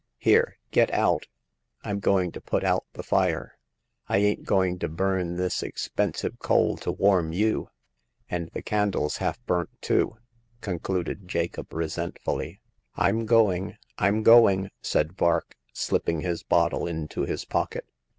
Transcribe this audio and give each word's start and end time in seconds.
Here, 0.17 0.57
get 0.71 0.91
out! 0.95 1.27
Tm 1.85 1.99
going 1.99 2.31
to 2.31 2.41
put 2.41 2.63
out 2.63 2.85
the 2.93 3.03
fire. 3.03 3.59
I 4.09 4.17
ain't 4.17 4.45
going 4.45 4.79
to 4.79 4.89
burn 4.89 5.35
this 5.35 5.61
expensive 5.61 6.39
coal 6.39 6.75
to 6.77 6.91
warm 6.91 7.33
you. 7.33 7.69
And 8.27 8.49
the 8.51 8.63
candle's 8.63 9.17
half 9.17 9.39
burnt 9.45 9.69
too!" 9.79 10.17
con 10.61 10.79
cluded 10.79 11.27
Jacob, 11.27 11.71
resentfully. 11.71 12.61
Fm 12.97 13.27
going— 13.27 13.77
Fm 13.99 14.23
going," 14.23 14.71
said 14.81 15.13
Vark, 15.13 15.55
slipping 15.71 16.21
his 16.21 16.41
bottle 16.41 16.87
into 16.87 17.21
his 17.21 17.45
pocket. 17.45 17.85